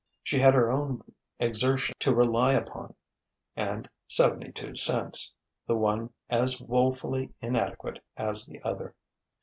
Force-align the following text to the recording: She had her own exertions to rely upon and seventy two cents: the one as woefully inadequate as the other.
She 0.23 0.39
had 0.39 0.55
her 0.55 0.71
own 0.71 1.03
exertions 1.37 1.95
to 1.99 2.11
rely 2.15 2.53
upon 2.53 2.95
and 3.55 3.87
seventy 4.07 4.51
two 4.51 4.75
cents: 4.75 5.31
the 5.67 5.75
one 5.75 6.11
as 6.27 6.59
woefully 6.59 7.35
inadequate 7.39 8.03
as 8.17 8.47
the 8.47 8.59
other. 8.63 8.95